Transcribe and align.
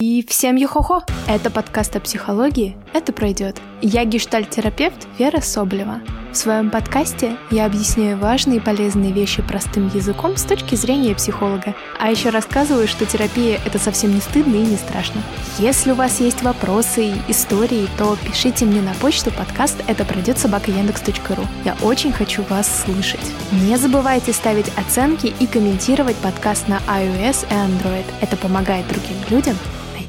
И 0.00 0.24
всем 0.28 0.54
йохохо! 0.54 1.04
Это 1.26 1.50
подкаст 1.50 1.96
о 1.96 2.00
психологии 2.00 2.76
«Это 2.94 3.12
пройдет». 3.12 3.60
Я 3.82 4.04
гештальт-терапевт 4.04 5.08
Вера 5.18 5.40
Соблева. 5.40 6.00
В 6.30 6.36
своем 6.36 6.70
подкасте 6.70 7.36
я 7.50 7.66
объясняю 7.66 8.16
важные 8.16 8.58
и 8.58 8.60
полезные 8.60 9.10
вещи 9.10 9.42
простым 9.42 9.88
языком 9.88 10.36
с 10.36 10.44
точки 10.44 10.76
зрения 10.76 11.16
психолога. 11.16 11.74
А 11.98 12.12
еще 12.12 12.30
рассказываю, 12.30 12.86
что 12.86 13.06
терапия— 13.06 13.58
это 13.66 13.80
совсем 13.80 14.14
не 14.14 14.20
стыдно 14.20 14.54
и 14.54 14.66
не 14.66 14.76
страшно. 14.76 15.20
Если 15.58 15.90
у 15.90 15.96
вас 15.96 16.20
есть 16.20 16.42
вопросы 16.42 17.08
и 17.08 17.22
истории, 17.26 17.88
то 17.98 18.16
пишите 18.24 18.66
мне 18.66 18.80
на 18.80 18.94
почту 18.94 19.32
подкаст 19.32 19.82
«Это 19.88 20.04
пройдет 20.04 20.38
собака 20.38 20.70
Яндекс.ру». 20.70 21.44
Я 21.64 21.76
очень 21.82 22.12
хочу 22.12 22.44
вас 22.44 22.84
слышать. 22.84 23.32
Не 23.66 23.76
забывайте 23.76 24.32
ставить 24.32 24.70
оценки 24.76 25.34
и 25.40 25.46
комментировать 25.48 26.16
подкаст 26.18 26.68
на 26.68 26.76
iOS 26.86 27.48
и 27.50 27.52
Android. 27.52 28.06
Это 28.20 28.36
помогает 28.36 28.86
другим 28.86 29.16
людям 29.28 29.56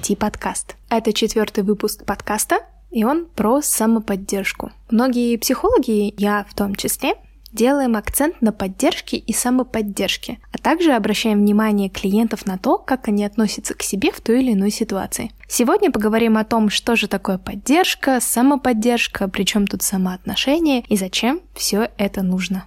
найти 0.10 0.16
подкаст. 0.16 0.76
Это 0.90 1.14
четвертый 1.14 1.64
выпуск 1.64 2.04
подкаста, 2.04 2.62
и 2.90 3.04
он 3.04 3.28
про 3.28 3.62
самоподдержку. 3.62 4.72
Многие 4.90 5.38
психологи, 5.38 6.14
я 6.18 6.46
в 6.50 6.56
том 6.56 6.74
числе, 6.76 7.14
делаем 7.52 7.96
акцент 7.96 8.42
на 8.42 8.52
поддержке 8.52 9.18
и 9.18 9.34
самоподдержке, 9.34 10.40
а 10.52 10.58
также 10.58 10.94
обращаем 10.94 11.40
внимание 11.40 11.90
клиентов 11.90 12.48
на 12.48 12.58
то, 12.58 12.80
как 12.80 13.08
они 13.08 13.24
относятся 13.24 13.76
к 13.76 13.84
себе 13.84 14.12
в 14.12 14.20
той 14.22 14.42
или 14.42 14.54
иной 14.54 14.72
ситуации. 14.72 15.32
Сегодня 15.48 15.92
поговорим 15.92 16.38
о 16.38 16.44
том, 16.44 16.70
что 16.70 16.96
же 16.96 17.08
такое 17.08 17.38
поддержка, 17.38 18.20
самоподдержка, 18.20 19.28
причем 19.28 19.68
тут 19.68 19.84
самоотношения 19.84 20.84
и 20.90 20.98
зачем 20.98 21.42
все 21.54 21.90
это 21.98 22.24
нужно. 22.24 22.66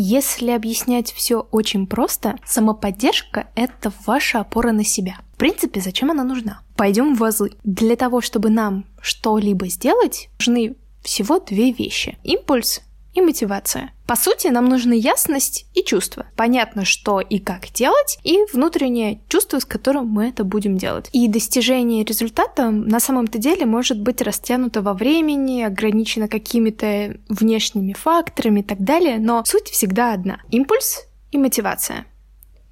Если 0.00 0.52
объяснять 0.52 1.12
все 1.12 1.40
очень 1.50 1.88
просто, 1.88 2.38
самоподдержка— 2.46 3.48
это 3.56 3.92
ваша 4.06 4.38
опора 4.38 4.70
на 4.70 4.84
себя. 4.84 5.16
В 5.34 5.38
принципе, 5.38 5.80
зачем 5.80 6.12
она 6.12 6.22
нужна? 6.22 6.60
Пойдем 6.76 7.16
в 7.16 7.18
вазы. 7.18 7.50
Для 7.64 7.96
того, 7.96 8.20
чтобы 8.20 8.48
нам 8.48 8.84
что-либо 9.00 9.66
сделать, 9.66 10.28
нужны 10.38 10.76
всего 11.02 11.40
две 11.40 11.72
вещи. 11.72 12.16
Импульс 12.22 12.80
и 13.18 13.20
мотивация. 13.20 13.92
По 14.06 14.16
сути, 14.16 14.48
нам 14.48 14.68
нужны 14.68 14.94
ясность 14.94 15.66
и 15.74 15.82
чувство. 15.84 16.26
Понятно, 16.36 16.84
что 16.84 17.20
и 17.20 17.38
как 17.38 17.70
делать, 17.72 18.18
и 18.24 18.38
внутреннее 18.52 19.20
чувство, 19.28 19.58
с 19.58 19.64
которым 19.64 20.06
мы 20.06 20.28
это 20.28 20.44
будем 20.44 20.78
делать. 20.78 21.10
И 21.12 21.28
достижение 21.28 22.04
результата 22.04 22.70
на 22.70 23.00
самом-то 23.00 23.38
деле 23.38 23.66
может 23.66 24.00
быть 24.00 24.22
растянуто 24.22 24.80
во 24.80 24.94
времени, 24.94 25.62
ограничено 25.62 26.28
какими-то 26.28 27.18
внешними 27.28 27.92
факторами 27.92 28.60
и 28.60 28.62
так 28.64 28.80
далее, 28.80 29.18
но 29.18 29.44
суть 29.44 29.68
всегда 29.68 30.14
одна. 30.14 30.40
Импульс 30.50 31.04
и 31.30 31.38
мотивация. 31.38 32.06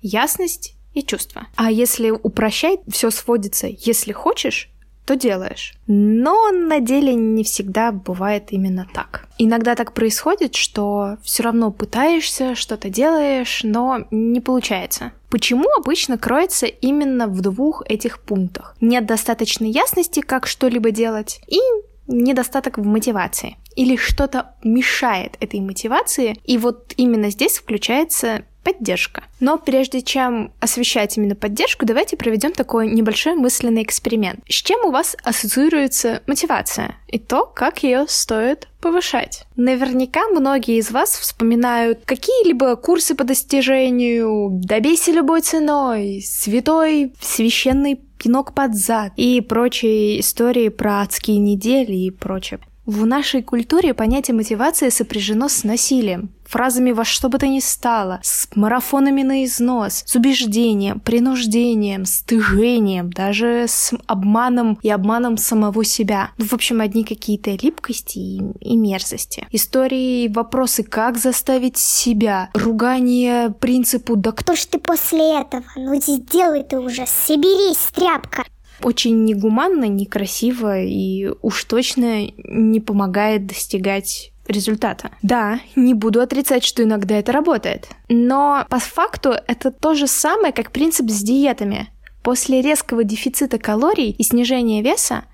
Ясность 0.00 0.74
и 0.94 1.02
чувство. 1.02 1.46
А 1.56 1.70
если 1.70 2.10
упрощать, 2.10 2.80
все 2.88 3.10
сводится, 3.10 3.66
если 3.68 4.12
хочешь, 4.12 4.70
то 5.06 5.16
делаешь. 5.16 5.74
Но 5.86 6.50
на 6.50 6.80
деле 6.80 7.14
не 7.14 7.44
всегда 7.44 7.92
бывает 7.92 8.48
именно 8.50 8.86
так. 8.92 9.28
Иногда 9.38 9.74
так 9.74 9.92
происходит, 9.92 10.54
что 10.54 11.16
все 11.22 11.44
равно 11.44 11.70
пытаешься, 11.70 12.54
что-то 12.54 12.90
делаешь, 12.90 13.60
но 13.62 14.06
не 14.10 14.40
получается. 14.40 15.12
Почему 15.30 15.68
обычно 15.78 16.18
кроется 16.18 16.66
именно 16.66 17.26
в 17.28 17.40
двух 17.40 17.82
этих 17.88 18.20
пунктах? 18.20 18.76
Нет 18.80 19.06
достаточной 19.06 19.70
ясности, 19.70 20.20
как 20.20 20.46
что-либо 20.46 20.90
делать, 20.90 21.40
и 21.46 21.60
недостаток 22.06 22.78
в 22.78 22.84
мотивации. 22.84 23.56
Или 23.74 23.96
что-то 23.96 24.54
мешает 24.62 25.36
этой 25.40 25.60
мотивации, 25.60 26.36
и 26.44 26.58
вот 26.58 26.94
именно 26.96 27.30
здесь 27.30 27.58
включается 27.58 28.44
поддержка. 28.66 29.22
Но 29.38 29.58
прежде 29.58 30.02
чем 30.02 30.52
освещать 30.58 31.16
именно 31.16 31.36
поддержку, 31.36 31.86
давайте 31.86 32.16
проведем 32.16 32.50
такой 32.50 32.88
небольшой 32.88 33.34
мысленный 33.34 33.84
эксперимент. 33.84 34.40
С 34.48 34.54
чем 34.54 34.84
у 34.84 34.90
вас 34.90 35.16
ассоциируется 35.22 36.22
мотивация 36.26 36.96
и 37.06 37.20
то, 37.20 37.46
как 37.46 37.84
ее 37.84 38.06
стоит 38.08 38.66
повышать? 38.80 39.44
Наверняка 39.54 40.26
многие 40.26 40.78
из 40.78 40.90
вас 40.90 41.16
вспоминают 41.16 42.00
какие-либо 42.04 42.74
курсы 42.74 43.14
по 43.14 43.22
достижению, 43.22 44.48
добейся 44.50 45.12
любой 45.12 45.42
ценой, 45.42 46.20
святой 46.26 47.14
священный 47.20 48.00
пинок 48.18 48.54
под 48.54 48.74
зад 48.74 49.12
и 49.16 49.40
прочие 49.40 50.20
истории 50.20 50.68
про 50.68 51.02
адские 51.02 51.38
недели 51.38 51.94
и 51.94 52.10
прочее. 52.10 52.60
В 52.84 53.04
нашей 53.04 53.42
культуре 53.42 53.94
понятие 53.94 54.34
мотивации 54.36 54.90
сопряжено 54.90 55.48
с 55.48 55.64
насилием, 55.64 56.30
фразами 56.48 56.92
«во 56.92 57.04
что 57.04 57.28
бы 57.28 57.38
то 57.38 57.46
ни 57.46 57.60
стало», 57.60 58.20
с 58.22 58.48
марафонами 58.54 59.22
на 59.22 59.44
износ, 59.44 60.02
с 60.06 60.14
убеждением, 60.14 61.00
принуждением, 61.00 62.04
стыжением, 62.04 63.10
даже 63.10 63.66
с 63.68 63.92
обманом 64.06 64.78
и 64.82 64.90
обманом 64.90 65.36
самого 65.36 65.84
себя. 65.84 66.30
В 66.38 66.54
общем, 66.54 66.80
одни 66.80 67.04
какие-то 67.04 67.50
липкости 67.50 68.18
и, 68.18 68.40
и 68.60 68.76
мерзости. 68.76 69.46
Истории, 69.50 70.28
вопросы 70.28 70.82
«как 70.82 71.18
заставить 71.18 71.76
себя», 71.76 72.50
ругание 72.54 73.50
принципу 73.50 74.16
«да 74.16 74.32
кто 74.32 74.54
ж 74.54 74.66
ты 74.66 74.78
после 74.78 75.40
этого? 75.40 75.64
Ну 75.76 76.00
сделай 76.00 76.64
ты 76.64 76.78
уже, 76.78 77.06
соберись, 77.06 77.90
тряпка». 77.94 78.44
Очень 78.82 79.24
негуманно, 79.24 79.86
некрасиво 79.86 80.80
и 80.82 81.30
уж 81.40 81.64
точно 81.64 82.26
не 82.36 82.80
помогает 82.80 83.46
достигать 83.46 84.32
результата. 84.48 85.10
Да, 85.22 85.60
не 85.74 85.94
буду 85.94 86.20
отрицать, 86.20 86.64
что 86.64 86.82
иногда 86.82 87.16
это 87.16 87.32
работает. 87.32 87.88
Но 88.08 88.64
по 88.68 88.78
факту 88.78 89.30
это 89.30 89.70
то 89.70 89.94
же 89.94 90.06
самое, 90.06 90.52
как 90.52 90.72
принцип 90.72 91.10
с 91.10 91.22
диетами. 91.22 91.88
После 92.22 92.60
резкого 92.60 93.04
дефицита 93.04 93.58
калорий 93.58 94.10
и 94.10 94.22
снижения 94.22 94.82
веса 94.82 95.24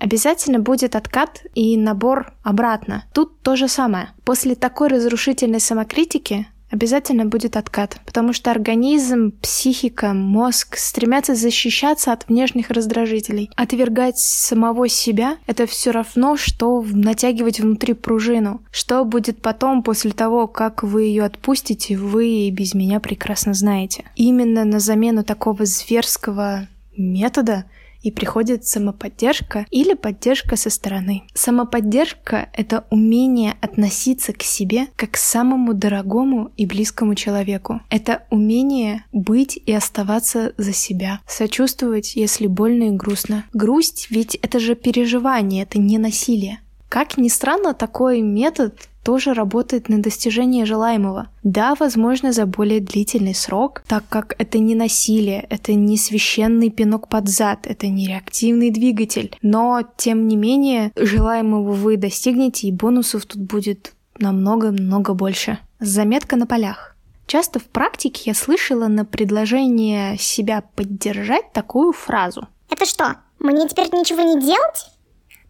обязательно 0.00 0.58
будет 0.58 0.96
откат 0.96 1.42
и 1.54 1.76
набор 1.76 2.32
обратно. 2.42 3.04
Тут 3.12 3.42
то 3.42 3.54
же 3.54 3.68
самое. 3.68 4.10
После 4.24 4.54
такой 4.54 4.88
разрушительной 4.88 5.60
самокритики 5.60 6.48
обязательно 6.70 7.26
будет 7.26 7.56
откат, 7.56 8.00
потому 8.06 8.32
что 8.32 8.50
организм, 8.50 9.32
психика, 9.32 10.12
мозг 10.12 10.76
стремятся 10.76 11.34
защищаться 11.34 12.12
от 12.12 12.28
внешних 12.28 12.70
раздражителей. 12.70 13.50
Отвергать 13.56 14.18
самого 14.18 14.88
себя— 14.88 15.36
это 15.46 15.66
все 15.66 15.90
равно, 15.90 16.36
что 16.36 16.82
натягивать 16.82 17.60
внутри 17.60 17.94
пружину. 17.94 18.62
Что 18.70 19.04
будет 19.04 19.42
потом, 19.42 19.82
после 19.82 20.12
того, 20.12 20.46
как 20.46 20.82
вы 20.82 21.04
ее 21.04 21.24
отпустите, 21.24 21.96
вы 21.96 22.28
и 22.28 22.50
без 22.50 22.74
меня 22.74 23.00
прекрасно 23.00 23.54
знаете. 23.54 24.04
Именно 24.16 24.64
на 24.64 24.80
замену 24.80 25.24
такого 25.24 25.64
зверского 25.64 26.68
метода— 26.96 27.64
и 28.02 28.10
приходит 28.10 28.66
самоподдержка 28.66 29.66
или 29.70 29.94
поддержка 29.94 30.56
со 30.56 30.70
стороны. 30.70 31.24
Самоподдержка— 31.34 32.48
это 32.52 32.84
умение 32.90 33.56
относиться 33.60 34.32
к 34.32 34.42
себе 34.42 34.86
как 34.96 35.12
к 35.12 35.16
самому 35.16 35.74
дорогому 35.74 36.52
и 36.56 36.66
близкому 36.66 37.14
человеку. 37.14 37.80
Это 37.90 38.26
умение 38.30 39.04
быть 39.12 39.60
и 39.64 39.72
оставаться 39.72 40.52
за 40.56 40.72
себя, 40.72 41.20
сочувствовать, 41.26 42.16
если 42.16 42.46
больно 42.46 42.84
и 42.84 42.90
грустно. 42.90 43.44
Грусть 43.52 44.08
ведь 44.10 44.36
это 44.36 44.58
же 44.60 44.74
переживание, 44.74 45.64
это 45.64 45.78
не 45.78 45.98
насилие. 45.98 46.60
Как 46.90 47.16
ни 47.16 47.28
странно, 47.28 47.72
такой 47.72 48.20
метод 48.20 48.74
тоже 49.04 49.32
работает 49.32 49.88
на 49.88 50.02
достижение 50.02 50.66
желаемого. 50.66 51.28
Да, 51.44 51.76
возможно, 51.78 52.32
за 52.32 52.46
более 52.46 52.80
длительный 52.80 53.32
срок, 53.32 53.84
так 53.86 54.02
как 54.08 54.34
это 54.38 54.58
не 54.58 54.74
насилие, 54.74 55.46
это 55.50 55.72
не 55.72 55.96
священный 55.96 56.68
пинок 56.68 57.08
под 57.08 57.28
зад, 57.28 57.68
это 57.68 57.86
не 57.86 58.08
реактивный 58.08 58.70
двигатель. 58.70 59.36
Но, 59.40 59.82
тем 59.96 60.26
не 60.26 60.34
менее, 60.34 60.90
желаемого 60.96 61.70
вы 61.70 61.96
достигнете, 61.96 62.66
и 62.66 62.72
бонусов 62.72 63.24
тут 63.24 63.40
будет 63.40 63.92
намного-много 64.18 65.14
больше. 65.14 65.60
Заметка 65.78 66.34
на 66.34 66.48
полях. 66.48 66.96
Часто 67.28 67.60
в 67.60 67.66
практике 67.66 68.22
я 68.26 68.34
слышала 68.34 68.88
на 68.88 69.04
предложение 69.04 70.18
себя 70.18 70.64
поддержать 70.74 71.52
такую 71.52 71.92
фразу. 71.92 72.48
Это 72.68 72.84
что, 72.84 73.18
мне 73.38 73.68
теперь 73.68 73.94
ничего 73.94 74.22
не 74.22 74.40
делать? 74.40 74.90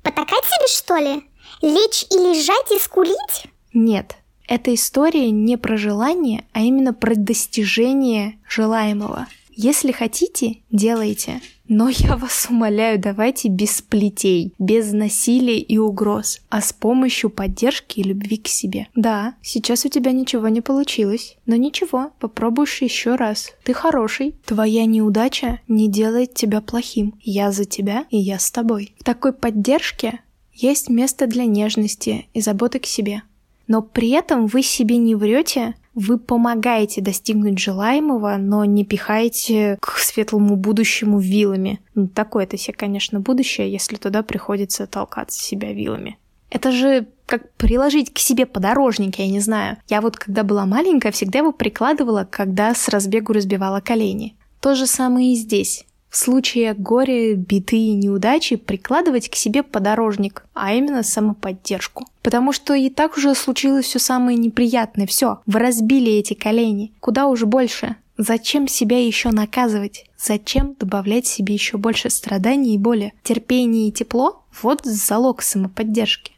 Потакать 0.02 0.44
себе, 0.44 0.68
что 0.68 0.96
ли? 0.96 1.29
Лечь 1.62 2.06
и 2.10 2.14
лежать 2.14 2.72
и 2.74 2.78
скулить? 2.78 3.46
Нет, 3.72 4.16
эта 4.48 4.74
история 4.74 5.30
не 5.30 5.56
про 5.56 5.76
желание, 5.76 6.44
а 6.52 6.60
именно 6.60 6.92
про 6.92 7.14
достижение 7.14 8.38
желаемого. 8.48 9.26
Если 9.50 9.92
хотите, 9.92 10.58
делайте. 10.70 11.40
Но 11.68 11.88
я 11.88 12.16
вас 12.16 12.48
умоляю, 12.50 12.98
давайте 12.98 13.48
без 13.48 13.80
плетей, 13.80 14.54
без 14.58 14.92
насилия 14.92 15.58
и 15.60 15.78
угроз, 15.78 16.40
а 16.48 16.62
с 16.62 16.72
помощью 16.72 17.30
поддержки 17.30 18.00
и 18.00 18.02
любви 18.02 18.38
к 18.38 18.48
себе. 18.48 18.88
Да, 18.96 19.34
сейчас 19.40 19.84
у 19.84 19.88
тебя 19.88 20.10
ничего 20.10 20.48
не 20.48 20.62
получилось, 20.62 21.36
но 21.46 21.54
ничего, 21.54 22.10
попробуешь 22.18 22.82
еще 22.82 23.14
раз. 23.14 23.52
Ты 23.62 23.72
хороший. 23.72 24.34
Твоя 24.46 24.84
неудача 24.84 25.60
не 25.68 25.88
делает 25.88 26.34
тебя 26.34 26.60
плохим. 26.60 27.14
Я 27.20 27.52
за 27.52 27.66
тебя, 27.66 28.06
и 28.10 28.16
я 28.16 28.40
с 28.40 28.50
тобой. 28.50 28.94
В 28.98 29.04
такой 29.04 29.32
поддержке 29.32 30.20
есть 30.62 30.88
место 30.88 31.26
для 31.26 31.44
нежности 31.44 32.26
и 32.34 32.40
заботы 32.40 32.78
к 32.78 32.86
себе. 32.86 33.22
Но 33.66 33.82
при 33.82 34.10
этом 34.10 34.46
вы 34.46 34.62
себе 34.62 34.96
не 34.96 35.14
врете, 35.14 35.74
Вы 35.94 36.18
помогаете 36.18 37.00
достигнуть 37.00 37.58
желаемого, 37.58 38.36
но 38.36 38.64
не 38.64 38.84
пихаете 38.84 39.76
к 39.80 39.98
светлому 39.98 40.56
будущему 40.56 41.18
вилами. 41.18 41.80
Не 41.96 42.06
такое 42.06 42.44
это 42.44 42.56
себе, 42.56 42.76
конечно, 42.76 43.20
будущее, 43.20 43.70
если 43.70 43.96
туда 43.96 44.22
приходится 44.22 44.86
толкаться 44.86 45.42
себя 45.42 45.72
вилами. 45.72 46.16
Это 46.48 46.70
же 46.72 47.08
как 47.26 47.52
приложить 47.54 48.12
к 48.12 48.18
себе 48.18 48.46
подорожник, 48.46 49.18
я 49.18 49.28
не 49.28 49.40
знаю. 49.40 49.78
Я 49.88 50.00
вот, 50.00 50.16
когда 50.16 50.42
была 50.42 50.64
маленькая, 50.66 51.12
всегда 51.12 51.40
его 51.40 51.52
прикладывала, 51.52 52.26
когда 52.28 52.74
с 52.74 52.88
разбегу 52.88 53.32
разбивала 53.32 53.80
колени. 53.80 54.36
То 54.60 54.74
же 54.74 54.86
самое 54.86 55.32
и 55.32 55.36
здесь. 55.36 55.86
В 56.10 56.16
случае 56.16 56.74
горя, 56.74 57.36
беды 57.36 57.76
и 57.76 57.94
неудачи 57.94 58.56
прикладывать 58.56 59.28
к 59.30 59.36
себе 59.36 59.62
подорожник, 59.62 60.44
а 60.54 60.74
именно 60.74 61.04
самоподдержку. 61.04 62.04
Потому 62.22 62.52
что 62.52 62.74
и 62.74 62.90
так 62.90 63.16
уже 63.16 63.34
случилось 63.36 63.86
все 63.86 64.00
самое 64.00 64.36
неприятное. 64.36 65.06
Все, 65.06 65.40
вы 65.46 65.60
разбили 65.60 66.12
эти 66.12 66.34
колени. 66.34 66.92
Куда 67.00 67.28
уж 67.28 67.44
больше. 67.44 67.96
Зачем 68.18 68.68
себя 68.68 69.02
еще 69.02 69.30
наказывать? 69.30 70.04
Зачем 70.18 70.74
добавлять 70.78 71.26
себе 71.26 71.54
еще 71.54 71.78
больше 71.78 72.10
страданий 72.10 72.74
и 72.74 72.78
боли? 72.78 73.14
Терпение 73.22 73.88
и 73.88 73.92
тепло– 73.92 74.44
вот 74.62 74.84
залог 74.84 75.40
самоподдержки. 75.40 76.32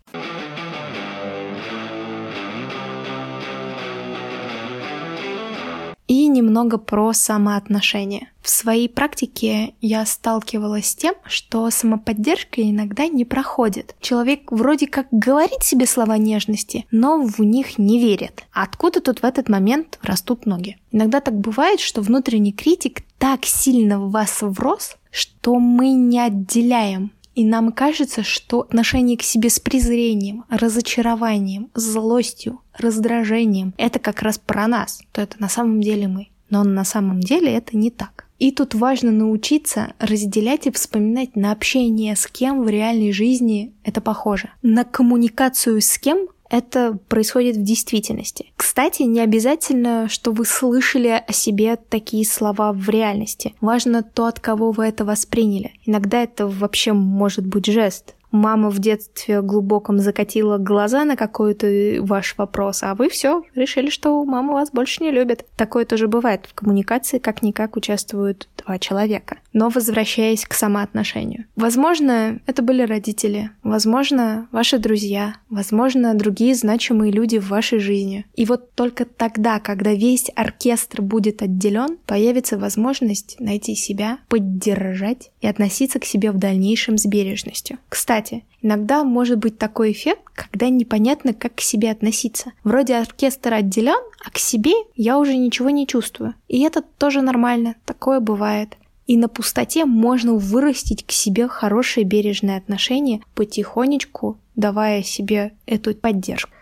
Немного 6.42 6.78
про 6.78 7.12
самоотношения. 7.12 8.28
В 8.42 8.48
своей 8.48 8.88
практике 8.88 9.74
я 9.80 10.04
сталкивалась 10.04 10.86
с 10.86 10.94
тем, 10.96 11.14
что 11.24 11.70
самоподдержка 11.70 12.60
иногда 12.60 13.06
не 13.06 13.24
проходит. 13.24 13.94
Человек 14.00 14.50
вроде 14.50 14.88
как 14.88 15.06
говорит 15.12 15.62
себе 15.62 15.86
слова 15.86 16.18
нежности, 16.18 16.86
но 16.90 17.22
в 17.22 17.38
них 17.40 17.78
не 17.78 18.00
верит. 18.00 18.42
Откуда 18.52 19.00
тут 19.00 19.20
в 19.20 19.24
этот 19.24 19.48
момент 19.48 19.98
растут 20.02 20.44
ноги? 20.44 20.76
Иногда 20.90 21.20
так 21.20 21.38
бывает, 21.38 21.80
что 21.80 22.02
внутренний 22.02 22.52
критик 22.52 23.02
так 23.18 23.44
сильно 23.44 24.00
в 24.00 24.10
вас 24.10 24.38
врос, 24.42 24.96
что 25.10 25.58
мы 25.60 25.92
не 25.92 26.18
отделяем 26.18 27.12
и 27.34 27.44
нам 27.44 27.72
кажется, 27.72 28.22
что 28.22 28.60
отношение 28.60 29.16
к 29.16 29.22
себе 29.22 29.48
с 29.48 29.58
презрением, 29.58 30.44
разочарованием, 30.50 31.70
злостью, 31.74 32.60
раздражением— 32.76 33.74
это 33.78 33.98
как 33.98 34.22
раз 34.22 34.38
про 34.38 34.66
нас, 34.66 35.00
то 35.12 35.22
это 35.22 35.40
на 35.40 35.48
самом 35.48 35.80
деле 35.80 36.08
мы. 36.08 36.28
Но 36.52 36.64
на 36.64 36.84
самом 36.84 37.20
деле 37.20 37.50
это 37.50 37.78
не 37.78 37.90
так. 37.90 38.26
И 38.38 38.50
тут 38.50 38.74
важно 38.74 39.10
научиться 39.10 39.94
разделять 39.98 40.66
и 40.66 40.70
вспоминать 40.70 41.34
на 41.34 41.50
общение 41.50 42.14
с 42.14 42.26
кем 42.26 42.62
в 42.62 42.68
реальной 42.68 43.10
жизни 43.10 43.72
это 43.84 44.02
похоже. 44.02 44.50
На 44.60 44.84
коммуникацию 44.84 45.80
с 45.80 45.96
кем 45.96 46.28
это 46.50 46.98
происходит 47.08 47.56
в 47.56 47.62
действительности. 47.62 48.52
Кстати, 48.56 49.04
не 49.04 49.20
обязательно, 49.20 50.10
что 50.10 50.30
вы 50.32 50.44
слышали 50.44 51.24
о 51.26 51.32
себе 51.32 51.76
такие 51.76 52.26
слова 52.26 52.74
в 52.74 52.86
реальности. 52.90 53.54
Важно 53.62 54.02
то, 54.02 54.26
от 54.26 54.38
кого 54.38 54.72
вы 54.72 54.84
это 54.84 55.06
восприняли. 55.06 55.72
Иногда 55.86 56.22
это 56.22 56.46
вообще 56.46 56.92
может 56.92 57.46
быть 57.46 57.64
жест 57.64 58.14
мама 58.32 58.70
в 58.70 58.78
детстве 58.78 59.42
глубоком 59.42 59.98
закатила 59.98 60.58
глаза 60.58 61.04
на 61.04 61.16
какой-то 61.16 61.68
ваш 62.00 62.36
вопрос, 62.36 62.82
а 62.82 62.94
вы 62.94 63.08
все 63.08 63.42
решили, 63.54 63.90
что 63.90 64.24
мама 64.24 64.54
вас 64.54 64.70
больше 64.72 65.04
не 65.04 65.10
любит. 65.10 65.46
Такое 65.56 65.84
тоже 65.84 66.08
бывает 66.08 66.46
в 66.46 66.54
коммуникации, 66.54 67.18
как-никак 67.18 67.76
участвуют 67.76 68.48
два 68.64 68.78
человека. 68.78 69.38
Но 69.52 69.68
возвращаясь 69.68 70.44
к 70.46 70.54
самоотношению. 70.54 71.44
Возможно, 71.56 72.40
это 72.46 72.62
были 72.62 72.82
родители, 72.82 73.50
возможно, 73.62 74.48
ваши 74.50 74.78
друзья, 74.78 75.36
возможно, 75.50 76.14
другие 76.14 76.54
значимые 76.54 77.12
люди 77.12 77.38
в 77.38 77.48
вашей 77.48 77.78
жизни. 77.78 78.24
И 78.34 78.46
вот 78.46 78.72
только 78.74 79.04
тогда, 79.04 79.60
когда 79.60 79.92
весь 79.92 80.30
оркестр 80.34 81.02
будет 81.02 81.42
отделен, 81.42 81.98
появится 82.06 82.56
возможность 82.56 83.36
найти 83.38 83.74
себя, 83.74 84.18
поддержать 84.28 85.30
и 85.40 85.46
относиться 85.46 85.98
к 85.98 86.04
себе 86.04 86.30
в 86.30 86.38
дальнейшем 86.38 86.96
с 86.96 87.04
бережностью. 87.06 87.78
Кстати, 87.88 88.21
кстати, 88.22 88.44
иногда 88.60 89.02
может 89.02 89.38
быть 89.38 89.58
такой 89.58 89.92
эффект, 89.92 90.22
когда 90.34 90.68
непонятно, 90.68 91.34
как 91.34 91.56
к 91.56 91.60
себе 91.60 91.90
относиться. 91.90 92.52
Вроде 92.62 92.94
оркестр 92.94 93.54
отделен, 93.54 94.00
а 94.24 94.30
к 94.30 94.38
себе 94.38 94.72
я 94.94 95.18
уже 95.18 95.36
ничего 95.36 95.70
не 95.70 95.86
чувствую. 95.86 96.34
И 96.48 96.62
это 96.62 96.82
тоже 96.82 97.20
нормально, 97.20 97.74
такое 97.84 98.20
бывает. 98.20 98.76
И 99.08 99.16
на 99.16 99.28
пустоте 99.28 99.84
можно 99.84 100.34
вырастить 100.34 101.04
к 101.04 101.10
себе 101.10 101.48
хорошее 101.48 102.06
бережное 102.06 102.58
отношение, 102.58 103.22
потихонечку 103.34 104.38
давая 104.54 105.02
себе 105.02 105.52
эту 105.66 105.94
поддержку. 105.94 106.52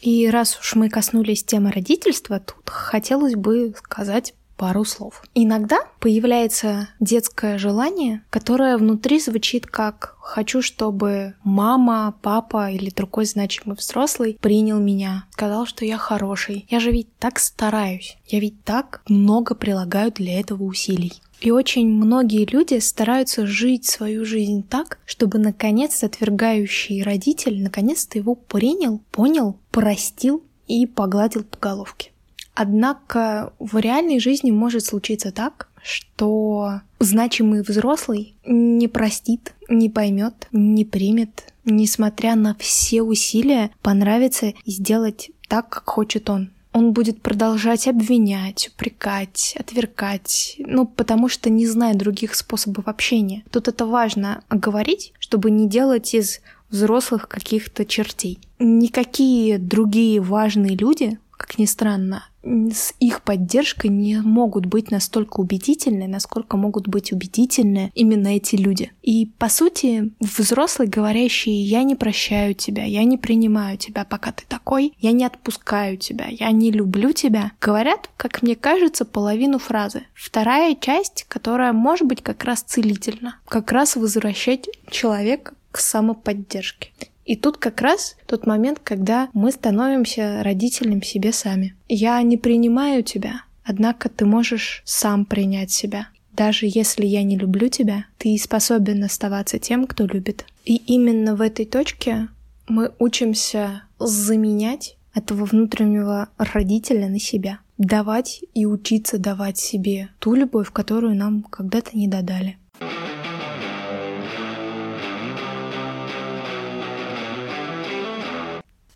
И 0.00 0.30
раз 0.30 0.58
уж 0.58 0.76
мы 0.76 0.88
коснулись 0.88 1.44
темы 1.44 1.72
родительства, 1.72 2.38
тут 2.38 2.70
хотелось 2.70 3.34
бы 3.34 3.74
сказать 3.76 4.34
пару 4.56 4.84
слов. 4.84 5.22
Иногда 5.34 5.80
появляется 6.00 6.88
детское 7.00 7.58
желание, 7.58 8.22
которое 8.30 8.76
внутри 8.76 9.20
звучит 9.20 9.66
как 9.66 10.16
«хочу, 10.20 10.62
чтобы 10.62 11.34
мама, 11.44 12.14
папа 12.22 12.70
или 12.70 12.90
другой 12.90 13.26
значимый 13.26 13.76
взрослый 13.76 14.38
принял 14.40 14.78
меня, 14.78 15.26
сказал, 15.30 15.66
что 15.66 15.84
я 15.84 15.98
хороший. 15.98 16.66
Я 16.68 16.80
же 16.80 16.90
ведь 16.90 17.16
так 17.18 17.38
стараюсь, 17.38 18.16
я 18.26 18.40
ведь 18.40 18.64
так 18.64 19.02
много 19.08 19.54
прилагаю 19.54 20.12
для 20.12 20.40
этого 20.40 20.64
усилий». 20.64 21.12
И 21.40 21.50
очень 21.50 21.88
многие 21.88 22.46
люди 22.46 22.78
стараются 22.78 23.46
жить 23.46 23.84
свою 23.84 24.24
жизнь 24.24 24.62
так, 24.66 24.98
чтобы 25.04 25.38
наконец 25.38 26.02
отвергающий 26.02 27.02
родитель 27.02 27.62
наконец-то 27.62 28.18
его 28.18 28.34
принял, 28.34 29.00
понял, 29.10 29.58
простил 29.70 30.42
и 30.66 30.86
погладил 30.86 31.44
по 31.44 31.58
головке. 31.58 32.12
Однако 32.56 33.52
в 33.58 33.76
реальной 33.76 34.18
жизни 34.18 34.50
может 34.50 34.82
случиться 34.82 35.30
так, 35.30 35.68
что 35.82 36.80
значимый 36.98 37.60
взрослый 37.60 38.34
не 38.46 38.88
простит, 38.88 39.52
не 39.68 39.90
поймет, 39.90 40.48
не 40.52 40.86
примет, 40.86 41.52
несмотря 41.66 42.34
на 42.34 42.56
все 42.58 43.02
усилия, 43.02 43.70
понравится 43.82 44.54
и 44.64 44.70
сделать 44.70 45.30
так, 45.48 45.68
как 45.68 45.88
хочет 45.90 46.30
он. 46.30 46.50
Он 46.72 46.92
будет 46.92 47.20
продолжать 47.20 47.88
обвинять, 47.88 48.70
упрекать, 48.72 49.54
отвергать, 49.58 50.56
ну, 50.58 50.86
потому 50.86 51.28
что 51.28 51.50
не 51.50 51.66
знает 51.66 51.98
других 51.98 52.34
способов 52.34 52.88
общения. 52.88 53.44
Тут 53.50 53.68
это 53.68 53.84
важно 53.84 54.44
оговорить, 54.48 55.12
чтобы 55.18 55.50
не 55.50 55.68
делать 55.68 56.14
из 56.14 56.40
взрослых 56.70 57.28
каких-то 57.28 57.84
чертей. 57.84 58.38
Никакие 58.58 59.58
другие 59.58 60.20
важные 60.20 60.74
люди 60.74 61.18
как 61.36 61.58
ни 61.58 61.66
странно, 61.66 62.24
с 62.46 62.94
их 63.00 63.22
поддержкой 63.22 63.88
не 63.88 64.20
могут 64.20 64.66
быть 64.66 64.90
настолько 64.90 65.40
убедительны, 65.40 66.06
насколько 66.06 66.56
могут 66.56 66.86
быть 66.88 67.12
убедительны 67.12 67.90
именно 67.94 68.28
эти 68.28 68.56
люди. 68.56 68.92
И, 69.02 69.26
по 69.38 69.48
сути, 69.48 70.12
взрослые, 70.20 70.88
говорящие 70.88 71.62
«я 71.64 71.82
не 71.82 71.96
прощаю 71.96 72.54
тебя, 72.54 72.84
я 72.84 73.04
не 73.04 73.18
принимаю 73.18 73.78
тебя, 73.78 74.04
пока 74.04 74.32
ты 74.32 74.44
такой, 74.46 74.94
я 74.98 75.12
не 75.12 75.24
отпускаю 75.24 75.96
тебя, 75.96 76.26
я 76.28 76.50
не 76.52 76.70
люблю 76.70 77.12
тебя», 77.12 77.52
говорят, 77.60 78.10
как 78.16 78.42
мне 78.42 78.54
кажется, 78.54 79.04
половину 79.04 79.58
фразы. 79.58 80.04
Вторая 80.14 80.76
часть, 80.76 81.24
которая 81.28 81.72
может 81.72 82.06
быть 82.06 82.22
как 82.22 82.44
раз 82.44 82.62
целительна, 82.62 83.38
как 83.48 83.72
раз 83.72 83.96
возвращать 83.96 84.68
человека 84.90 85.54
к 85.72 85.78
самоподдержке. 85.78 86.92
И 87.26 87.34
тут 87.34 87.58
как 87.58 87.80
раз 87.80 88.16
тот 88.26 88.46
момент, 88.46 88.78
когда 88.82 89.28
мы 89.34 89.50
становимся 89.50 90.42
родителем 90.42 91.02
себе 91.02 91.32
сами. 91.32 91.74
Я 91.88 92.22
не 92.22 92.36
принимаю 92.36 93.02
тебя, 93.02 93.42
однако 93.64 94.08
ты 94.08 94.24
можешь 94.24 94.82
сам 94.84 95.26
принять 95.26 95.72
себя. 95.72 96.08
Даже 96.32 96.66
если 96.68 97.04
я 97.04 97.22
не 97.24 97.36
люблю 97.36 97.68
тебя, 97.68 98.06
ты 98.18 98.36
способен 98.38 99.02
оставаться 99.02 99.58
тем, 99.58 99.86
кто 99.86 100.06
любит. 100.06 100.46
И 100.64 100.76
именно 100.76 101.34
в 101.34 101.40
этой 101.40 101.64
точке 101.64 102.28
мы 102.68 102.92
учимся 102.98 103.82
заменять 103.98 104.96
этого 105.14 105.46
внутреннего 105.46 106.28
родителя 106.36 107.08
на 107.08 107.18
себя. 107.18 107.58
Давать 107.78 108.42
и 108.54 108.66
учиться 108.66 109.18
давать 109.18 109.58
себе 109.58 110.10
ту 110.20 110.34
любовь, 110.34 110.70
которую 110.70 111.16
нам 111.16 111.42
когда-то 111.42 111.96
не 111.96 112.06
додали. 112.06 112.58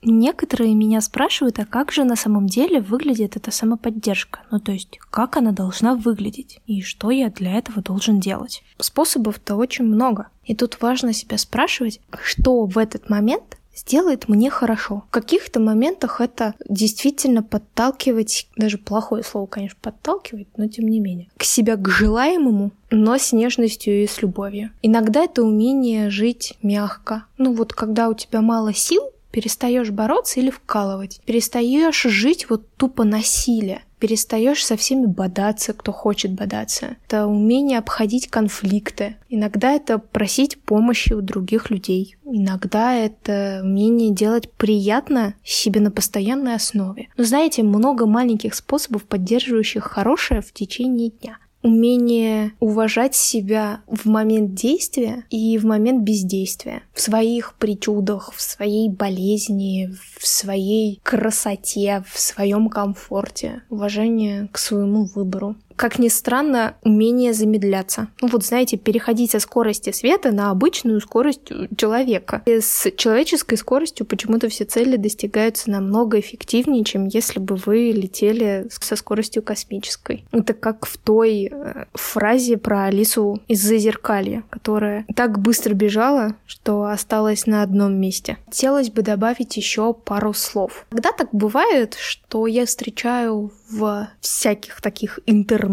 Некоторые 0.02 0.75
меня 0.75 1.00
спрашивают, 1.00 1.59
а 1.59 1.66
как 1.66 1.92
же 1.92 2.04
на 2.04 2.16
самом 2.16 2.47
деле 2.47 2.80
выглядит 2.80 3.37
эта 3.37 3.50
самоподдержка? 3.50 4.40
Ну, 4.50 4.59
то 4.59 4.73
есть, 4.73 4.99
как 5.11 5.37
она 5.37 5.52
должна 5.52 5.95
выглядеть? 5.95 6.61
И 6.66 6.83
что 6.83 7.11
я 7.11 7.28
для 7.28 7.52
этого 7.52 7.83
должен 7.83 8.19
делать? 8.19 8.62
Способов-то 8.78 9.57
очень 9.57 9.85
много. 9.85 10.28
И 10.45 10.54
тут 10.54 10.80
важно 10.80 11.12
себя 11.12 11.37
спрашивать, 11.37 12.00
что 12.23 12.64
в 12.64 12.78
этот 12.78 13.11
момент 13.11 13.59
сделает 13.75 14.28
мне 14.28 14.50
хорошо. 14.50 15.04
В 15.09 15.11
каких-то 15.11 15.61
моментах 15.61 16.21
это 16.21 16.54
действительно 16.69 17.42
подталкивать, 17.42 18.49
даже 18.57 18.78
плохое 18.78 19.23
слово, 19.23 19.47
конечно, 19.47 19.78
подталкивать, 19.80 20.49
но 20.57 20.69
тем 20.69 20.88
не 20.88 21.00
менее, 21.00 21.28
к 21.37 21.45
себя 21.45 21.76
к 21.76 21.88
желаемому, 21.88 22.73
но 22.90 23.19
с 23.19 23.33
нежностью 23.33 24.02
и 24.02 24.07
с 24.07 24.23
любовью. 24.23 24.71
Иногда 24.83 25.25
это 25.25 25.42
умение 25.42 26.11
жить 26.11 26.54
мягко. 26.62 27.25
Ну 27.38 27.54
вот 27.54 27.73
когда 27.73 28.09
у 28.09 28.14
тебя 28.14 28.40
мало 28.40 28.75
сил, 28.75 29.02
перестаешь 29.30 29.90
бороться 29.90 30.40
или 30.40 30.50
вкалывать, 30.50 31.20
перестаешь 31.25 32.02
жить 32.02 32.49
вот 32.50 32.68
тупо 32.76 33.04
насилие, 33.04 33.82
перестаешь 33.99 34.64
со 34.64 34.76
всеми 34.76 35.06
бодаться, 35.06 35.72
кто 35.72 35.92
хочет 35.92 36.32
бодаться. 36.32 36.96
Это 37.06 37.26
умение 37.26 37.78
обходить 37.78 38.28
конфликты. 38.28 39.16
Иногда 39.28 39.72
это 39.72 39.99
просить 39.99 40.60
помощи 40.60 41.12
у 41.12 41.20
других 41.20 41.70
людей. 41.70 42.16
Иногда 42.25 42.94
это 42.94 43.60
умение 43.62 44.10
делать 44.10 44.50
приятно 44.50 45.34
себе 45.44 45.80
на 45.80 45.90
постоянной 45.90 46.54
основе. 46.54 47.08
Но 47.16 47.25
знаете, 47.25 47.62
много 47.62 48.06
маленьких 48.06 48.54
способов, 48.54 49.04
поддерживающих 49.04 49.84
хорошее 49.84 50.40
в 50.40 50.52
течение 50.52 51.10
дня 51.10 51.38
умение 51.62 52.52
уважать 52.61 53.14
себя 53.14 53.81
в 53.87 54.07
момент 54.07 54.55
действия 54.55 55.25
и 55.31 55.59
в 55.59 55.64
момент 55.64 56.02
бездействия, 56.02 56.83
в 56.93 57.00
своих 57.00 57.55
причудах, 57.55 58.33
в 58.35 58.40
своей 58.40 58.88
болезни, 58.88 59.90
в 60.19 60.26
своей 60.26 61.00
красоте, 61.02 62.02
в 62.09 62.19
своем 62.19 62.69
комфорте, 62.69 63.62
уважение 63.69 64.49
к 64.52 64.59
своему 64.59 65.05
выбору 65.05 65.57
как 65.80 65.99
ни 65.99 66.08
странно, 66.08 66.75
умение 66.82 67.32
замедляться. 67.32 68.08
Ну 68.20 68.28
вот, 68.28 68.44
знаете, 68.44 68.76
переходить 68.76 69.30
со 69.30 69.40
скорости 69.40 69.92
света 69.92 70.30
на 70.30 70.50
обычную 70.50 71.00
скорость 71.00 71.50
человека. 71.75 72.42
И 72.44 72.60
с 72.60 72.90
человеческой 72.99 73.56
скоростью 73.56 74.04
почему-то 74.04 74.50
все 74.50 74.66
цели 74.66 74.96
достигаются 74.96 75.70
намного 75.70 76.20
эффективнее, 76.20 76.84
чем 76.84 77.06
если 77.06 77.38
бы 77.38 77.56
вы 77.56 77.92
летели 77.92 78.68
со 78.68 78.94
скоростью 78.94 79.42
космической. 79.42 80.26
Это 80.32 80.52
как 80.52 80.84
в 80.84 80.99
той 80.99 81.49
э, 81.50 81.87
фразе 81.94 82.58
про 82.58 82.84
Алису 82.84 83.40
из 83.49 83.62
Зазеркалья, 83.62 84.44
которая 84.50 85.06
так 85.16 85.38
быстро 85.38 85.72
бежала, 85.72 86.37
что 86.44 86.84
осталась 86.84 87.46
на 87.46 87.62
одном 87.62 87.99
месте. 87.99 88.37
Хотелось 88.44 88.90
бы 88.90 89.00
добавить 89.00 89.56
еще 89.56 89.94
пару 89.94 90.34
слов. 90.34 90.84
Когда 90.90 91.12
так 91.12 91.30
бывает, 91.32 91.96
что 91.99 92.46
я 92.46 92.66
встречаю 92.66 93.50
в 93.70 94.08
всяких 94.20 94.82
таких 94.82 95.20
интернетах 95.25 95.69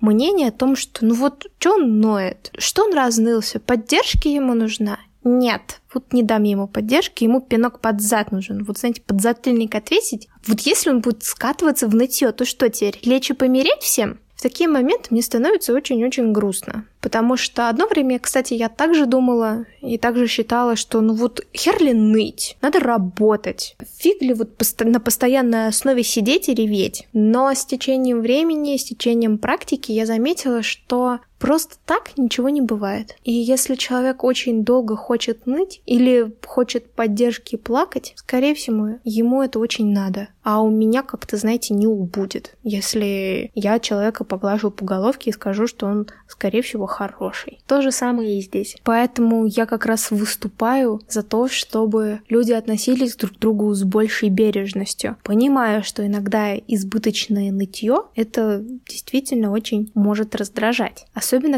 мнение 0.00 0.48
о 0.48 0.52
том, 0.52 0.76
что 0.76 1.04
ну 1.04 1.14
вот 1.14 1.46
что 1.58 1.74
он 1.74 2.00
ноет, 2.00 2.50
что 2.58 2.84
он 2.84 2.94
разнылся, 2.94 3.60
поддержки 3.60 4.28
ему 4.28 4.54
нужна. 4.54 4.98
Нет, 5.24 5.80
вот 5.92 6.12
не 6.12 6.22
дам 6.22 6.44
ему 6.44 6.68
поддержки, 6.68 7.24
ему 7.24 7.40
пинок 7.40 7.80
под 7.80 8.00
зад 8.00 8.32
нужен. 8.32 8.64
Вот, 8.64 8.78
знаете, 8.78 9.02
под 9.02 9.20
затыльник 9.20 9.74
отвесить. 9.74 10.28
Вот 10.46 10.60
если 10.60 10.90
он 10.90 11.00
будет 11.00 11.24
скатываться 11.24 11.88
в 11.88 11.94
нытье, 11.94 12.32
то 12.32 12.44
что 12.44 12.70
теперь, 12.70 12.98
лечь 13.02 13.30
и 13.30 13.34
помереть 13.34 13.82
всем? 13.82 14.20
В 14.38 14.42
такие 14.42 14.68
моменты 14.68 15.08
мне 15.10 15.20
становится 15.20 15.74
очень-очень 15.74 16.30
грустно. 16.30 16.84
Потому 17.00 17.36
что 17.36 17.68
одно 17.68 17.88
время, 17.88 18.20
кстати, 18.20 18.54
я 18.54 18.68
также 18.68 19.06
думала 19.06 19.66
и 19.80 19.98
также 19.98 20.28
считала, 20.28 20.76
что 20.76 21.00
ну 21.00 21.12
вот 21.14 21.44
хер 21.52 21.82
ли 21.82 21.92
ныть, 21.92 22.56
надо 22.62 22.78
работать. 22.78 23.76
Фиг 23.98 24.22
ли 24.22 24.32
вот 24.34 24.50
на 24.84 25.00
постоянной 25.00 25.66
основе 25.66 26.04
сидеть 26.04 26.48
и 26.48 26.54
реветь. 26.54 27.08
Но 27.12 27.52
с 27.52 27.64
течением 27.66 28.20
времени, 28.20 28.76
с 28.76 28.84
течением 28.84 29.38
практики 29.38 29.90
я 29.90 30.06
заметила, 30.06 30.62
что 30.62 31.18
Просто 31.38 31.76
так 31.86 32.16
ничего 32.16 32.48
не 32.48 32.60
бывает. 32.60 33.16
И 33.24 33.32
если 33.32 33.74
человек 33.74 34.24
очень 34.24 34.64
долго 34.64 34.96
хочет 34.96 35.46
ныть 35.46 35.82
или 35.86 36.32
хочет 36.44 36.90
поддержки 36.92 37.54
и 37.54 37.58
плакать, 37.58 38.12
скорее 38.16 38.54
всего, 38.54 38.98
ему 39.04 39.42
это 39.42 39.58
очень 39.58 39.92
надо. 39.92 40.28
А 40.42 40.62
у 40.62 40.70
меня 40.70 41.02
как-то, 41.02 41.36
знаете, 41.36 41.74
не 41.74 41.86
убудет, 41.86 42.56
если 42.62 43.50
я 43.54 43.78
человека 43.78 44.24
поглажу 44.24 44.70
по 44.70 44.84
головке 44.84 45.28
и 45.28 45.32
скажу, 45.34 45.66
что 45.66 45.86
он, 45.86 46.08
скорее 46.26 46.62
всего, 46.62 46.86
хороший. 46.86 47.60
То 47.66 47.82
же 47.82 47.92
самое 47.92 48.38
и 48.38 48.42
здесь. 48.42 48.76
Поэтому 48.82 49.44
я 49.44 49.66
как 49.66 49.84
раз 49.84 50.10
выступаю 50.10 51.02
за 51.06 51.22
то, 51.22 51.48
чтобы 51.48 52.20
люди 52.30 52.52
относились 52.52 53.14
друг 53.14 53.34
к 53.34 53.38
другу 53.38 53.74
с 53.74 53.84
большей 53.84 54.30
бережностью, 54.30 55.16
понимая, 55.22 55.82
что 55.82 56.06
иногда 56.06 56.56
избыточное 56.56 57.52
нытье 57.52 58.04
это 58.14 58.64
действительно 58.88 59.52
очень 59.52 59.90
может 59.94 60.34
раздражать 60.34 61.06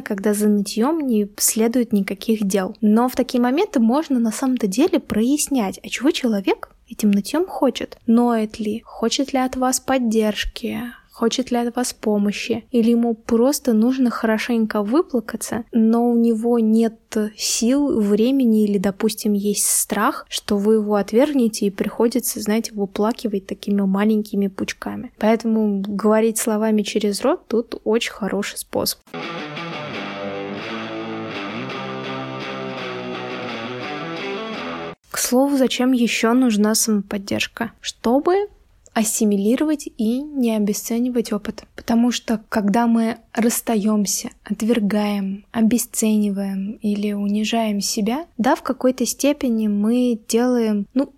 когда 0.02 0.34
за 0.34 0.48
нытьем 0.48 1.00
не 1.00 1.28
следует 1.38 1.92
никаких 1.92 2.46
дел. 2.46 2.76
Но 2.80 3.08
в 3.08 3.14
такие 3.14 3.40
моменты 3.40 3.80
можно 3.80 4.18
на 4.18 4.32
самом-то 4.32 4.66
деле 4.66 4.98
прояснять, 4.98 5.78
а 5.82 5.88
чего 5.88 6.10
человек 6.10 6.74
этим 6.88 7.10
нытьем 7.10 7.46
хочет. 7.46 7.98
Ноет 8.06 8.58
ли? 8.58 8.82
Хочет 8.84 9.32
ли 9.32 9.38
от 9.38 9.56
вас 9.56 9.80
поддержки? 9.80 10.92
Хочет 11.20 11.50
ли 11.50 11.58
от 11.58 11.76
вас 11.76 11.92
помощи, 11.92 12.64
или 12.70 12.92
ему 12.92 13.14
просто 13.14 13.74
нужно 13.74 14.08
хорошенько 14.08 14.82
выплакаться, 14.82 15.64
но 15.70 16.10
у 16.10 16.16
него 16.16 16.58
нет 16.58 16.94
сил, 17.36 18.00
времени 18.00 18.64
или, 18.64 18.78
допустим, 18.78 19.34
есть 19.34 19.66
страх, 19.66 20.24
что 20.30 20.56
вы 20.56 20.76
его 20.76 20.94
отвергнете 20.94 21.66
и 21.66 21.70
приходится, 21.70 22.40
знаете, 22.40 22.72
выплакивать 22.72 23.46
такими 23.46 23.82
маленькими 23.82 24.46
пучками. 24.46 25.12
Поэтому 25.18 25.82
говорить 25.86 26.38
словами 26.38 26.80
через 26.80 27.20
рот 27.20 27.46
тут 27.48 27.74
очень 27.84 28.12
хороший 28.12 28.56
способ. 28.56 29.00
К 35.10 35.18
слову, 35.18 35.58
зачем 35.58 35.92
еще 35.92 36.32
нужна 36.32 36.74
самоподдержка? 36.74 37.72
Чтобы 37.82 38.48
ассимилировать 38.92 39.88
и 39.96 40.20
не 40.20 40.56
обесценивать 40.56 41.32
опыт. 41.32 41.64
Потому 41.76 42.10
что 42.10 42.42
когда 42.48 42.86
мы 42.86 43.18
расстаемся, 43.32 44.30
отвергаем, 44.44 45.44
обесцениваем 45.52 46.72
или 46.82 47.12
унижаем 47.12 47.80
себя, 47.80 48.26
да, 48.38 48.54
в 48.54 48.62
какой-то 48.62 49.06
степени 49.06 49.68
мы 49.68 50.20
делаем, 50.28 50.86
ну, 50.94 51.12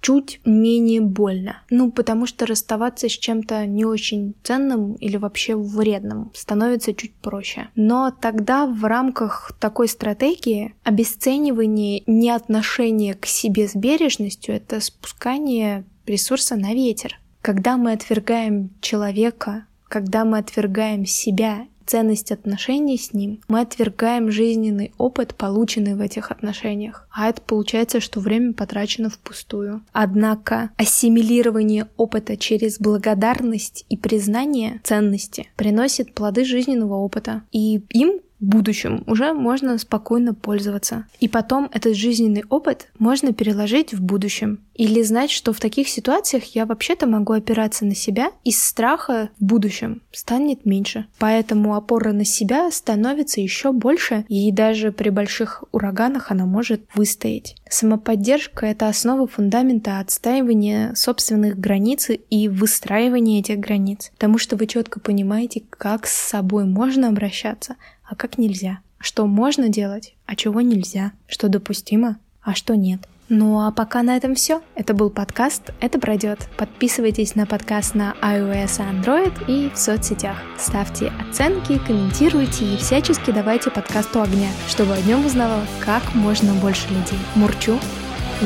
чуть 0.00 0.40
менее 0.44 1.00
больно. 1.00 1.62
Ну, 1.70 1.90
потому 1.90 2.26
что 2.26 2.46
расставаться 2.46 3.08
с 3.08 3.12
чем-то 3.12 3.66
не 3.66 3.84
очень 3.84 4.34
ценным 4.42 4.94
или 4.94 5.16
вообще 5.16 5.56
вредным 5.56 6.30
становится 6.34 6.94
чуть 6.94 7.14
проще. 7.14 7.68
Но 7.74 8.10
тогда 8.10 8.66
в 8.66 8.84
рамках 8.84 9.52
такой 9.60 9.88
стратегии 9.88 10.74
обесценивание 10.84 12.02
неотношения 12.06 13.14
к 13.14 13.26
себе 13.26 13.68
с 13.68 13.74
бережностью— 13.74 14.54
это 14.56 14.80
спускание 14.80 15.84
ресурса 16.08 16.56
на 16.56 16.74
ветер. 16.74 17.20
Когда 17.42 17.76
мы 17.76 17.92
отвергаем 17.92 18.70
человека, 18.80 19.66
когда 19.88 20.24
мы 20.24 20.38
отвергаем 20.38 21.06
себя 21.06 21.66
ценность 21.88 22.30
отношений 22.30 22.98
с 22.98 23.14
ним, 23.14 23.40
мы 23.48 23.60
отвергаем 23.60 24.30
жизненный 24.30 24.92
опыт, 24.98 25.34
полученный 25.34 25.94
в 25.94 26.00
этих 26.00 26.30
отношениях. 26.30 27.08
А 27.10 27.30
это 27.30 27.40
получается, 27.40 28.00
что 28.00 28.20
время 28.20 28.52
потрачено 28.52 29.08
впустую. 29.08 29.82
Однако 29.92 30.70
ассимилирование 30.76 31.88
опыта 31.96 32.36
через 32.36 32.78
благодарность 32.78 33.86
и 33.88 33.96
признание 33.96 34.80
ценности 34.84 35.48
приносит 35.56 36.12
плоды 36.12 36.44
жизненного 36.44 36.94
опыта. 36.94 37.42
И 37.52 37.82
им 37.90 38.20
будущем 38.40 39.02
уже 39.06 39.32
можно 39.32 39.78
спокойно 39.78 40.34
пользоваться. 40.34 41.06
И 41.20 41.28
потом 41.28 41.68
этот 41.72 41.96
жизненный 41.96 42.44
опыт 42.48 42.88
можно 42.98 43.32
переложить 43.32 43.92
в 43.92 44.02
будущем. 44.02 44.60
Или 44.74 45.02
знать, 45.02 45.30
что 45.30 45.52
в 45.52 45.60
таких 45.60 45.88
ситуациях 45.88 46.54
я 46.54 46.64
вообще-то 46.64 47.06
могу 47.06 47.32
опираться 47.32 47.84
на 47.84 47.94
себя, 47.94 48.30
из 48.44 48.62
страха 48.62 49.30
в 49.40 49.44
будущем 49.44 50.02
станет 50.12 50.64
меньше. 50.64 51.06
Поэтому 51.18 51.74
опора 51.74 52.12
на 52.12 52.24
себя 52.24 52.70
становится 52.70 53.40
еще 53.40 53.72
больше, 53.72 54.24
и 54.28 54.52
даже 54.52 54.92
при 54.92 55.10
больших 55.10 55.64
ураганах 55.72 56.30
она 56.30 56.46
может 56.46 56.82
выстоять. 56.94 57.56
Самоподдержка— 57.68 58.66
это 58.68 58.88
основа 58.88 59.26
фундамента 59.26 59.98
отстаивания 59.98 60.94
собственных 60.94 61.58
границ 61.58 62.10
и 62.30 62.48
выстраивания 62.48 63.40
этих 63.40 63.58
границ, 63.58 64.10
потому 64.14 64.38
что 64.38 64.56
вы 64.56 64.66
четко 64.66 65.00
понимаете, 65.00 65.62
как 65.70 66.06
с 66.06 66.12
собой 66.12 66.64
можно 66.64 67.08
обращаться, 67.08 67.76
а 68.08 68.16
как 68.16 68.38
нельзя. 68.38 68.80
Что 68.98 69.26
можно 69.26 69.68
делать, 69.68 70.14
а 70.26 70.34
чего 70.34 70.60
нельзя. 70.60 71.12
Что 71.28 71.48
допустимо, 71.48 72.16
а 72.42 72.54
что 72.54 72.74
нет. 72.74 73.06
Ну 73.28 73.60
а 73.60 73.70
пока 73.70 74.02
на 74.02 74.16
этом 74.16 74.34
все. 74.34 74.62
Это 74.74 74.94
был 74.94 75.10
подкаст 75.10 75.70
«Это 75.80 76.00
пройдет». 76.00 76.48
Подписывайтесь 76.56 77.34
на 77.34 77.44
подкаст 77.44 77.94
на 77.94 78.14
iOS 78.22 78.78
и 78.78 78.90
Android 78.90 79.44
и 79.46 79.70
в 79.70 79.78
соцсетях. 79.78 80.38
Ставьте 80.56 81.12
оценки, 81.20 81.78
комментируйте 81.86 82.74
и 82.74 82.76
всячески 82.78 83.30
давайте 83.30 83.70
подкасту 83.70 84.22
огня, 84.22 84.48
чтобы 84.66 84.94
о 84.94 85.02
нем 85.02 85.26
узнавало 85.26 85.66
как 85.84 86.14
можно 86.14 86.54
больше 86.54 86.88
людей. 86.88 87.18
Мурчу, 87.36 87.78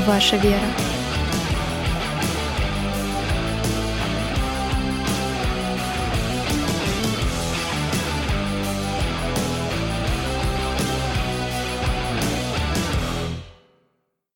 ваша 0.04 0.37
Вера. 0.37 1.01